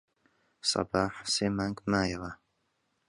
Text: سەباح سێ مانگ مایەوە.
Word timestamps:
سەباح 0.69 1.13
سێ 1.33 1.47
مانگ 1.57 1.77
مایەوە. 1.91 2.31